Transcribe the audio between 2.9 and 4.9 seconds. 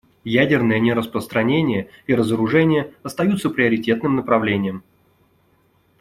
остаются приоритетным направлением.